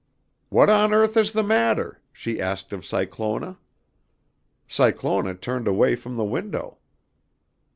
[0.49, 3.59] "'What on earth is the matter?' she asked of Cyclona.
[4.67, 6.79] "Cyclona turned away from the window.